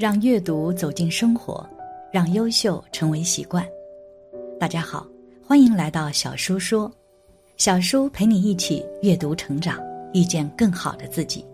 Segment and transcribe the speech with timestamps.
[0.00, 1.62] 让阅读走进生活，
[2.10, 3.62] 让优秀成为习惯。
[4.58, 5.06] 大家好，
[5.46, 6.90] 欢迎来到小叔说，
[7.58, 9.78] 小叔陪你一起阅读成长，
[10.14, 11.44] 遇见更好的自己。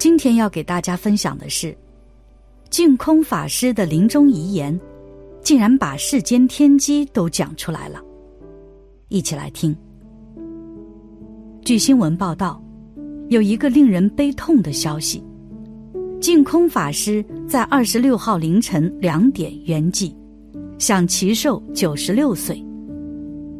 [0.00, 1.78] 今天要给大家分享的是，
[2.70, 4.76] 净空法师的临终遗言，
[5.44, 8.02] 竟然把世间天机都讲出来了。
[9.10, 9.72] 一起来听。
[11.64, 12.60] 据新闻报道，
[13.28, 15.22] 有一个令人悲痛的消息。
[16.20, 20.14] 净空法师在二十六号凌晨两点圆寂，
[20.78, 22.64] 享其寿九十六岁。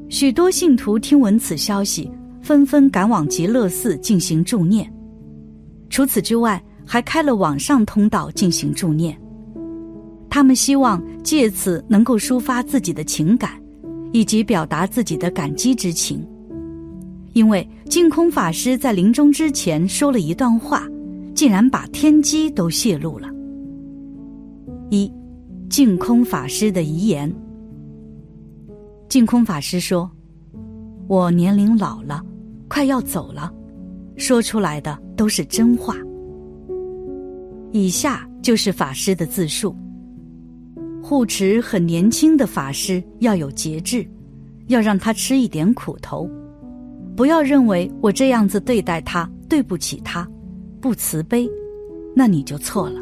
[0.08, 2.10] 许多信徒听闻此消息，
[2.40, 4.90] 纷纷赶往极乐寺进行助念。
[5.90, 9.16] 除此之外，还开了网上通道进行助念。
[10.30, 13.50] 他们希望借此能够抒发自己的情感，
[14.12, 16.26] 以及表达自己的感激之情。
[17.34, 20.88] 因为净空法师在临终之前说了一段话。
[21.36, 23.28] 竟然把天机都泄露了。
[24.90, 25.12] 一，
[25.68, 27.32] 净空法师的遗言。
[29.06, 30.10] 净空法师说
[31.06, 32.24] ：“我年龄老了，
[32.68, 33.52] 快要走了，
[34.16, 35.94] 说出来的都是真话。”
[37.70, 39.76] 以下就是法师的自述：
[41.02, 44.08] 护持很年轻的法师要有节制，
[44.68, 46.26] 要让他吃一点苦头，
[47.14, 50.26] 不要认为我这样子对待他对不起他。
[50.86, 51.50] 不慈悲，
[52.14, 53.00] 那你就错了。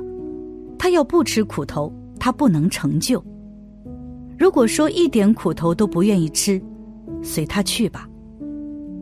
[0.79, 3.23] 他要不吃苦头，他不能成就。
[4.39, 6.59] 如果说一点苦头都不愿意吃，
[7.23, 8.09] 随他去吧。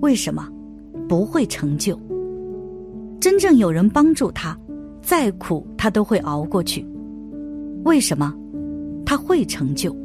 [0.00, 0.48] 为什么？
[1.08, 1.96] 不会成就。
[3.20, 4.58] 真正有人帮助他，
[5.00, 6.84] 再苦他都会熬过去。
[7.84, 8.34] 为什么？
[9.06, 9.96] 他会成就。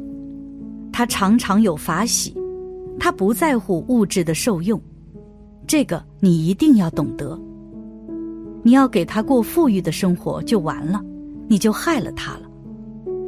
[0.92, 2.32] 他常常有法喜，
[2.96, 4.80] 他不在乎物质的受用。
[5.66, 7.36] 这个你一定要懂得。
[8.68, 11.02] 你要给他过富裕的生活就完了，
[11.48, 12.42] 你就害了他了。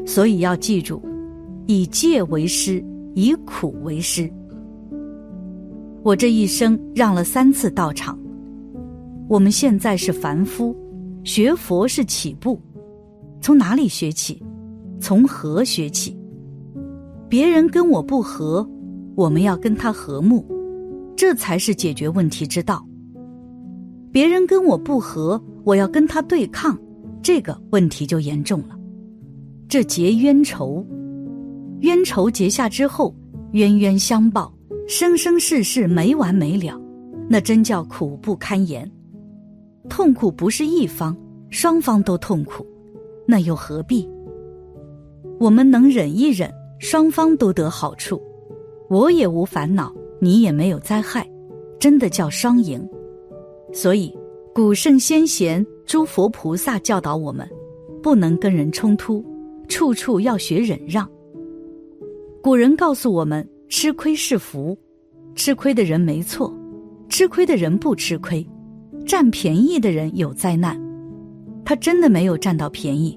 [0.07, 1.03] 所以要记住，
[1.67, 2.85] 以戒为师，
[3.15, 4.31] 以苦为师。
[6.03, 8.19] 我这一生让了三次道场。
[9.31, 10.77] 我们现在是凡夫，
[11.25, 12.61] 学佛是起步，
[13.41, 14.43] 从哪里学起？
[15.01, 16.15] 从和学起。
[17.31, 18.69] 别人跟我不和，
[19.15, 20.47] 我们要跟他和睦，
[21.17, 22.87] 这才是解决问题之道。
[24.13, 26.77] 别人跟我不和，我要跟他对抗，
[27.23, 28.77] 这个问题就严重了。
[29.69, 30.85] 这结冤仇，
[31.81, 33.15] 冤仇结下之后，
[33.53, 34.53] 冤冤相报，
[34.89, 36.81] 生生世世没完没了，
[37.29, 38.91] 那真叫苦不堪言。
[39.89, 41.17] 痛苦不是一方，
[41.51, 42.67] 双方都痛苦，
[43.27, 44.09] 那又何必？
[45.39, 48.21] 我们能忍一忍，双方都得好处，
[48.89, 51.25] 我也无烦恼，你也没有灾害，
[51.79, 52.85] 真的叫双赢。
[53.73, 54.13] 所以，
[54.55, 57.49] 古圣先贤、诸佛菩萨教导我们，
[58.03, 59.25] 不能跟人冲突，
[59.69, 61.09] 处处要学忍让。
[62.43, 64.77] 古人告诉我们，吃亏是福，
[65.35, 66.53] 吃亏的人没错，
[67.09, 68.45] 吃亏的人不吃亏，
[69.07, 70.81] 占便宜的人有灾难。
[71.65, 73.17] 他真的没有占到便宜，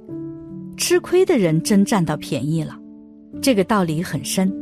[0.78, 2.78] 吃亏的人真占到便宜了。
[3.42, 4.54] 这个道理很深。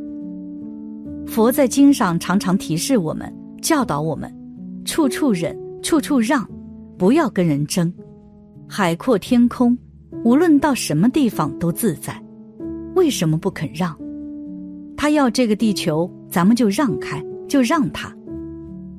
[1.27, 3.31] 佛在经上常常提示我们，
[3.61, 4.33] 教导我们，
[4.85, 5.59] 处处忍。
[5.81, 6.47] 处处让，
[6.97, 7.91] 不要跟人争。
[8.67, 9.77] 海阔天空，
[10.23, 12.21] 无论到什么地方都自在。
[12.95, 13.97] 为什么不肯让？
[14.95, 18.15] 他要这个地球，咱们就让开，就让他。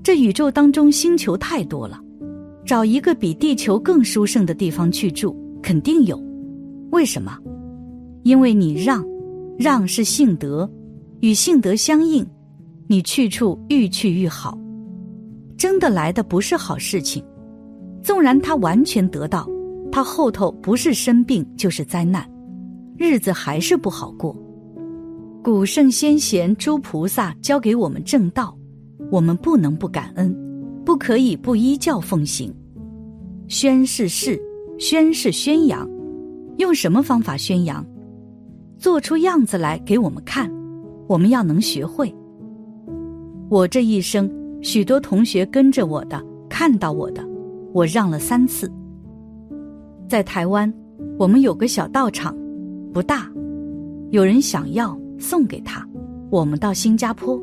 [0.02, 2.00] 这宇宙当中星球太多了，
[2.66, 6.20] 找一个比地球更殊胜的地方去住，肯定有。
[6.90, 7.38] 为什么？
[8.24, 9.04] 因为你让，
[9.58, 10.68] 让是性德，
[11.20, 12.26] 与性德相应，
[12.88, 14.58] 你去处愈去愈好。
[15.56, 17.24] 争得来的不是好事情，
[18.02, 19.48] 纵然他完全得到，
[19.90, 22.28] 他后头不是生病就是灾难，
[22.96, 24.36] 日子还是不好过。
[25.42, 28.56] 古圣先贤诸菩萨教给我们正道，
[29.10, 30.34] 我们不能不感恩，
[30.84, 32.52] 不可以不依教奉行。
[33.48, 34.40] 宣是是，
[34.78, 35.88] 宣是宣扬，
[36.58, 37.84] 用什么方法宣扬？
[38.78, 40.50] 做出样子来给我们看，
[41.06, 42.12] 我们要能学会。
[43.48, 44.41] 我这一生。
[44.62, 47.22] 许多同学跟着我的，看到我的，
[47.72, 48.72] 我让了三次。
[50.08, 50.72] 在台湾，
[51.18, 52.36] 我们有个小道场，
[52.92, 53.28] 不大，
[54.10, 55.86] 有人想要送给他。
[56.30, 57.42] 我们到新加坡，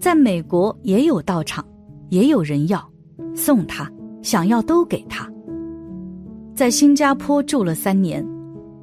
[0.00, 1.64] 在美国也有道场，
[2.08, 2.84] 也有人要
[3.32, 3.90] 送他，
[4.22, 5.30] 想要都给他。
[6.52, 8.26] 在新加坡住了三年，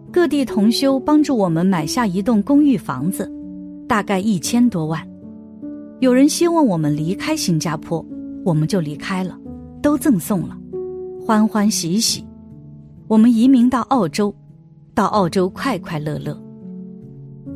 [0.10, 3.30] 各地同修帮助我们买下一栋公寓房子，
[3.88, 5.06] 大概一千多万。
[6.00, 8.06] 有人希望我们离开新加坡，
[8.46, 9.38] 我们就离开了，
[9.82, 10.58] 都赠送了，
[11.26, 12.26] 欢欢喜喜。
[13.08, 14.34] 我们移民到澳洲，
[14.94, 16.42] 到澳洲快快乐乐。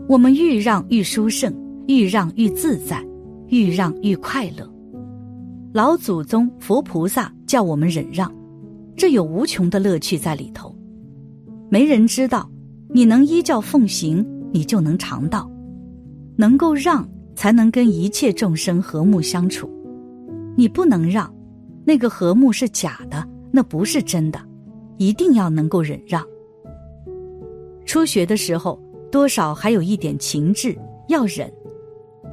[0.10, 1.54] 我们愈让愈殊胜，
[1.88, 3.02] 愈让愈自在，
[3.48, 4.70] 愈让愈快乐。
[5.72, 8.30] 老祖宗佛菩萨叫我们忍让，
[8.98, 10.76] 这有无穷的乐趣在里头。
[11.70, 12.50] 没人知道，
[12.90, 15.50] 你能依教奉行，你就能尝到。
[16.36, 17.08] 能够让，
[17.44, 19.70] 才能跟一切众生和睦相处。
[20.56, 21.30] 你不能让，
[21.84, 24.40] 那个和睦是假的，那不是真的。
[24.98, 26.26] 一定要能够忍让。
[27.86, 28.82] 初学的时候，
[29.12, 30.74] 多少还有一点情志，
[31.10, 31.52] 要忍。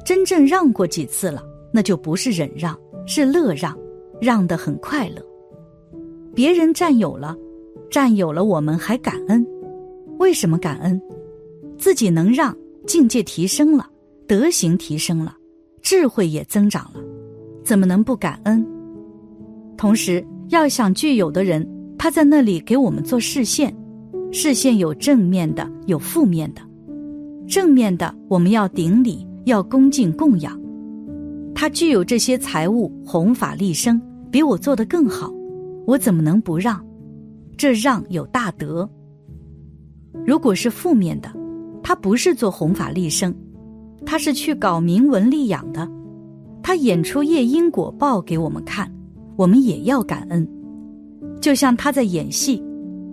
[0.05, 1.43] 真正让过几次了，
[1.73, 2.73] 那就不是忍让。
[3.05, 3.77] 是乐让，
[4.21, 5.21] 让得很快乐。
[6.33, 7.35] 别人占有了，
[7.89, 9.45] 占有了，我们还感恩。
[10.19, 11.01] 为什么感恩？
[11.77, 12.55] 自己能让，
[12.87, 13.89] 境界提升了，
[14.31, 15.35] 德行提升了，
[15.81, 17.01] 智慧也增长了，
[17.65, 18.65] 怎么能不感恩？
[19.75, 23.75] 同时，要想具有的人，他在那里给我们做视线，
[24.31, 26.61] 视线有正面的，有负面的。
[27.45, 30.57] 正面的，我们要顶礼，要恭敬供养。
[31.53, 34.01] 他具有这些财物，弘法利生，
[34.31, 35.29] 比我做得更好，
[35.85, 36.81] 我怎么能不让？
[37.57, 38.89] 这让有大德。
[40.25, 41.29] 如果是负面的，
[41.83, 43.35] 他不是做弘法利生，
[44.05, 45.89] 他是去搞明文利养的，
[46.61, 48.91] 他演出业因果报给我们看，
[49.35, 50.47] 我们也要感恩。
[51.39, 52.61] 就像他在演戏，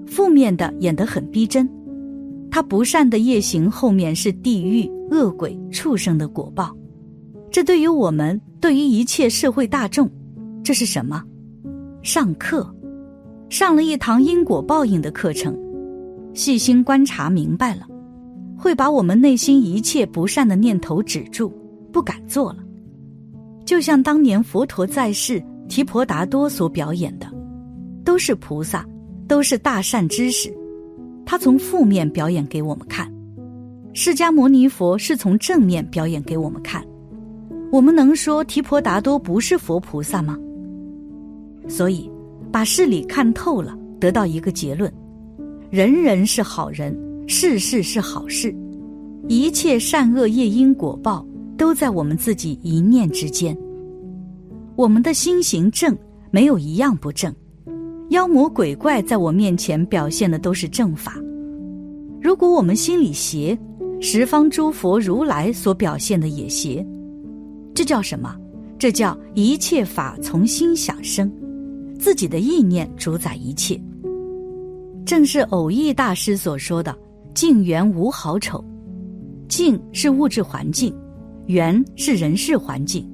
[0.06, 1.68] 负面的演得很逼真，
[2.50, 6.76] 他不善的业行后面是地狱、恶鬼、畜生的果报。
[7.50, 10.10] 这对于我们，对于一切社会大众，
[10.62, 11.22] 这是什么？
[12.02, 12.74] 上课，
[13.48, 15.58] 上了一堂因果报应的课程，
[16.34, 17.86] 细心观察明白了，
[18.58, 21.52] 会把我们内心一切不善的念头止住，
[21.92, 22.58] 不敢做了。
[23.64, 27.32] 就像当年佛陀在世，提婆达多所表演的，
[28.04, 28.84] 都是菩萨，
[29.28, 30.52] 都是大善知识，
[31.24, 33.06] 他从负面表演给我们看；
[33.94, 36.84] 释迦牟尼佛是从正面表演给我们看。
[37.70, 40.36] 我们能说提婆达多不是佛菩萨吗？
[41.68, 42.10] 所以，
[42.50, 44.90] 把事理看透了，得到一个结论：
[45.70, 46.98] 人人是好人，
[47.30, 48.52] 事事是好事，
[49.28, 51.24] 一切善恶业因果报
[51.58, 53.56] 都在我们自己一念之间。
[54.76, 55.94] 我们的心行正，
[56.30, 57.32] 没有一样不正。
[58.08, 61.16] 妖魔鬼怪在我面前表现的都是正法。
[62.18, 63.56] 如果我们心里邪，
[64.00, 66.84] 十方诸佛如来所表现的也邪。
[67.74, 68.34] 这叫什么？
[68.78, 71.30] 这叫一切法从心想生，
[71.98, 73.78] 自己的意念主宰一切。
[75.04, 76.96] 正是偶益大师所说的
[77.38, 78.64] “境缘无好丑”，
[79.48, 80.92] 境是物质环境，
[81.46, 83.08] 缘是人事环境。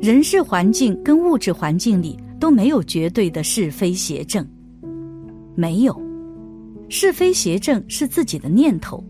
[0.00, 4.46] 人事环境跟物质环境里都没有绝对的是非邪正，
[5.56, 6.00] 没有
[6.88, 9.02] 是非邪正是自己的念头，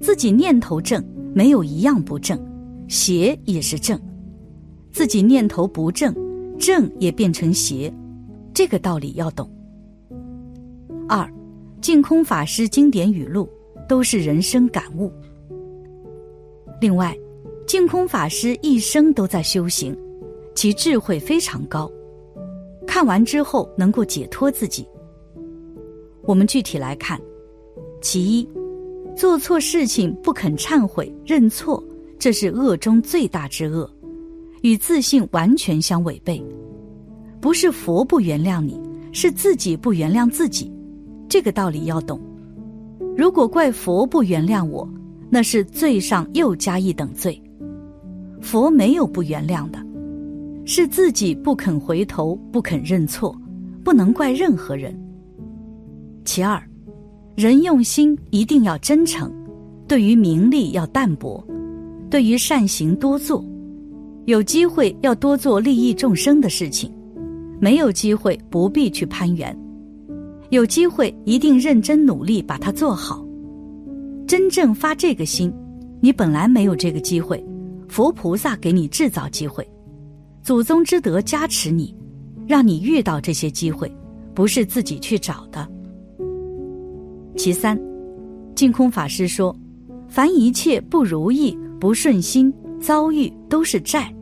[0.00, 1.00] 自己念头正，
[1.32, 2.36] 没有一样不正。
[2.88, 3.96] 邪也是正，
[4.90, 6.12] 自己念头不正，
[6.58, 7.94] 正也变成邪，
[8.52, 9.48] 这个道理要懂。
[11.08, 11.32] 二，
[11.82, 13.50] 净空法师经典语录
[13.88, 15.12] 都是人生感悟。
[16.80, 17.12] 另外，
[17.66, 19.96] 净空法师一生都在修行，
[20.54, 21.90] 其智慧非常高，
[22.86, 24.86] 看完之后能够解脱自己。
[26.22, 27.20] 我们具体来看，
[28.00, 28.48] 其一，
[29.16, 31.82] 做错事情不肯忏悔认错。
[32.16, 33.92] 这是恶中最大之恶，
[34.60, 36.40] 与自信完全相违背。
[37.40, 38.80] 不是佛不原谅你，
[39.12, 40.72] 是自己不原谅自己。
[41.32, 42.20] 这个道理要懂。
[43.16, 44.86] 如果怪佛不原谅我，
[45.30, 47.42] 那是罪上又加一等罪。
[48.42, 49.78] 佛没有不原谅的，
[50.66, 53.34] 是自己不肯回头，不肯认错，
[53.82, 54.94] 不能怪任何人。
[56.22, 56.62] 其二，
[57.34, 59.32] 人用心一定要真诚，
[59.88, 61.42] 对于名利要淡薄。
[62.10, 63.42] 对于善行多做，
[64.26, 66.92] 有机会要多做利益众生的事情，
[67.58, 69.58] 没有机会不必去攀缘，
[70.52, 73.26] 有机会一定认真努力把它做好。
[74.26, 75.50] 真正发这个心，
[75.98, 77.42] 你本来没有这个机会，
[77.88, 79.66] 佛菩萨给你制造机会，
[80.42, 81.96] 祖宗之德加持你，
[82.46, 83.90] 让你遇到这些机会，
[84.34, 85.66] 不是自己去找的。
[87.34, 87.80] 其三，
[88.54, 89.56] 净空法师说，
[90.06, 91.56] 凡一切不如意。
[91.80, 94.14] 不顺心遭遇都是债，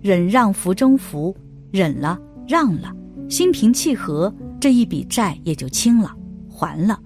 [0.00, 1.32] 忍让福中福，
[1.70, 2.92] 忍了让了，
[3.28, 6.12] 心平气和，这一笔债也就清了，
[6.48, 7.00] 还了，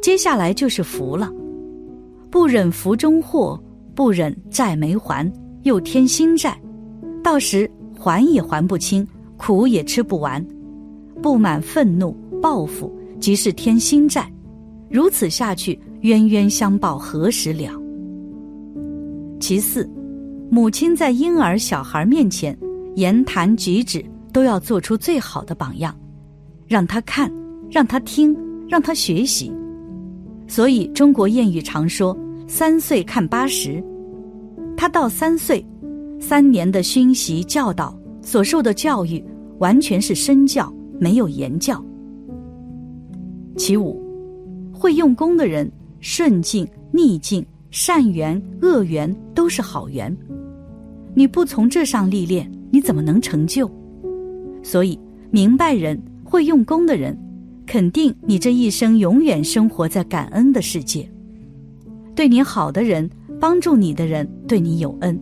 [0.00, 1.30] 接下来就是福了。
[2.30, 3.62] 不忍福中祸，
[3.94, 5.30] 不忍债没还，
[5.64, 6.58] 又添新债，
[7.22, 9.06] 到时还也还不清，
[9.36, 10.44] 苦也吃不完，
[11.22, 14.32] 不满愤怒报复，即是添新债，
[14.88, 17.70] 如此下去，冤冤相报何时了？
[19.38, 19.88] 其四，
[20.50, 22.56] 母亲在婴儿、小孩面前
[22.96, 25.94] 言谈举止都要做出最好的榜样，
[26.66, 27.30] 让他看，
[27.70, 28.36] 让他听，
[28.68, 29.52] 让他学习。
[30.46, 32.16] 所以中国谚语常说
[32.46, 33.82] “三岁看八十”，
[34.76, 35.64] 他到三岁，
[36.20, 39.24] 三年的熏习教导所受的教育，
[39.58, 41.82] 完全是身教，没有言教。
[43.56, 44.02] 其五，
[44.72, 50.14] 会用功的人，顺境、逆境、善缘、恶缘都是好缘。
[51.14, 53.70] 你不从这上历练，你怎么能成就？
[54.62, 54.98] 所以，
[55.30, 56.00] 明白人、
[56.34, 57.16] 会用功的人，
[57.64, 61.08] 肯定你这一生永远生活在感恩的世界。
[62.12, 65.16] 对你好的人，帮助你的人，对你有恩；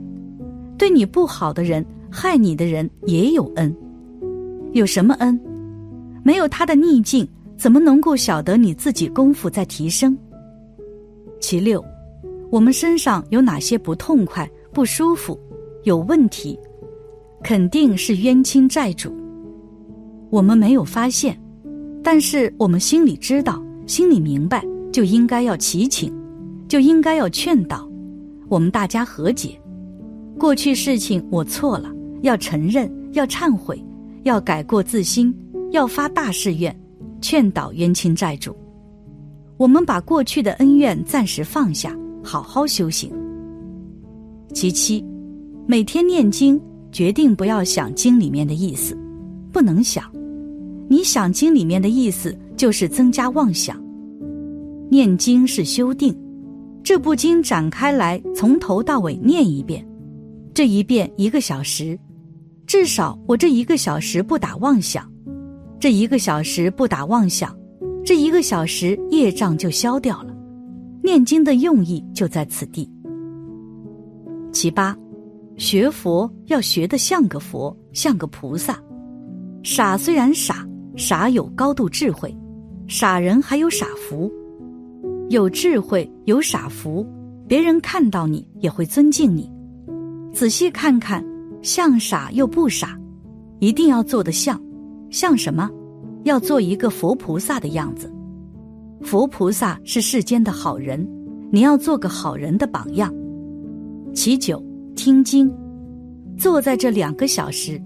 [0.79, 3.77] 对你不好的人，害你的人也有恩。
[4.73, 5.39] 有什么恩？
[6.23, 7.29] 没有他的逆境。
[7.59, 10.17] 怎么能够晓得你自己功夫在提升？
[11.41, 11.85] 其六，
[12.51, 15.39] 我们身上有哪些不痛快、不舒服、
[15.83, 16.59] 有问题，
[17.45, 19.15] 肯定是冤亲债主。
[20.33, 21.39] 我们没有发现，
[22.03, 26.11] 但是我们心里知道，心里明白，就应该要祈请，
[26.67, 27.87] 就应该要劝导，
[28.49, 29.61] 我们大家和解。
[30.39, 33.79] 过去事情我错了，要承认，要忏悔，
[34.23, 35.35] 要改过自新，
[35.71, 36.75] 要发大誓愿。
[37.21, 38.57] 劝导冤亲债主，
[39.59, 43.13] 我们把过去的恩怨暂时放下，好好修行。
[44.55, 45.05] 其七，
[45.67, 46.59] 每天念经，
[46.91, 48.97] 决定不要想经里面的意思，
[49.53, 50.11] 不能想。
[50.89, 53.83] 你想经里面的意思，就是增加妄想。
[54.91, 56.15] 念经是修定，
[56.83, 59.87] 这部经展开来，从头到尾念一遍，
[60.53, 61.99] 这一遍一个小时，
[62.67, 65.11] 至少我这一个小时不打妄想。
[65.81, 67.57] 这一个小时不打妄想，
[68.05, 70.33] 这一个小时业障就消掉了。
[71.03, 72.89] 念经的用意就在此地。
[74.53, 74.97] 其八，
[75.57, 78.79] 学佛要学得像个佛，像个菩萨。
[79.65, 80.65] 傻虽然傻，
[80.97, 82.31] 傻有高度智慧；
[82.87, 84.31] 傻人还有傻福，
[85.29, 87.07] 有智慧有傻福，
[87.49, 89.51] 别人看到你也会尊敬你。
[90.33, 91.25] 仔细看看，
[91.63, 92.99] 像傻又不傻，
[93.59, 94.61] 一定要做得像。
[95.11, 95.71] 像什么？
[96.25, 98.13] 要做一个佛菩萨的样子。
[99.01, 101.07] 佛菩萨是世间的好人，
[101.51, 103.13] 你要做个好人的榜样。
[104.15, 104.63] 其九，
[104.95, 105.53] 听经，
[106.37, 107.83] 坐在这两个小时，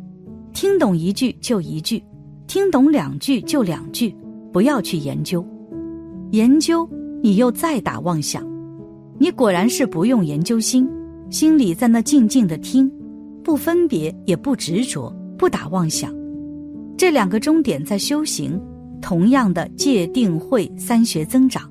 [0.53, 2.03] 听懂一句就一句，
[2.47, 4.15] 听懂两句就两句，
[4.53, 5.45] 不要去研究。
[6.31, 6.89] 研究
[7.23, 8.47] 你又再打妄想，
[9.19, 10.89] 你果然是不用研究心，
[11.31, 12.91] 心里在那静静的听，
[13.43, 16.15] 不分别也不执着，不打妄想。
[16.97, 18.61] 这两个终点在修行，
[19.03, 21.71] 同样的戒定慧三学增长，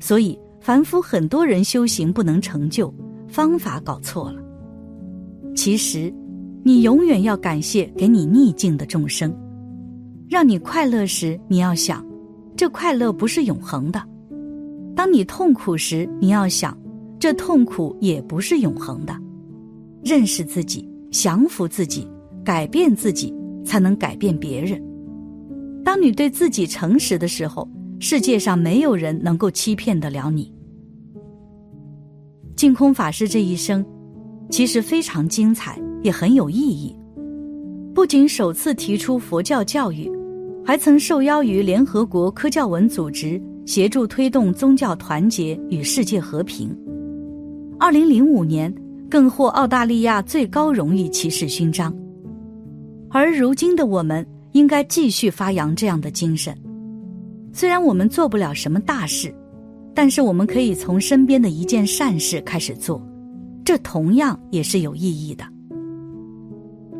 [0.00, 2.92] 所以凡夫很多人修行不能成就，
[3.28, 4.40] 方法搞错了。
[5.54, 6.12] 其实，
[6.62, 9.34] 你永远要感谢给你逆境的众生，
[10.28, 12.04] 让你快乐时，你要想，
[12.56, 14.00] 这快乐不是永恒的；
[14.96, 16.76] 当你痛苦时，你要想，
[17.18, 19.14] 这痛苦也不是永恒的。
[20.02, 22.06] 认识自己，降服自己，
[22.44, 23.34] 改变自己。
[23.64, 24.78] 才能改变别人。
[25.82, 27.66] 当你对自己诚实的时候，
[27.98, 30.52] 世界上没有人能够欺骗得了你。
[32.54, 33.82] 净空法师这一生，
[34.50, 36.94] 其实非常精彩，也很有意义。
[37.94, 40.10] 不仅首次提出佛教教育，
[40.66, 46.76] 还曾受邀于联合国科教文组织，协助推动宗教团结与世界和平。
[47.78, 48.74] 二零零五年，
[49.08, 51.94] 更获澳大利亚最高荣誉骑士勋章。
[53.10, 56.52] 而如今的我们，应该继续发扬这样的精神。
[57.52, 59.32] 虽然我们做不了什么大事，
[59.94, 63.00] 但是我们可以从身边的一件善事开始做，
[63.64, 65.44] 这同样也是有意义的。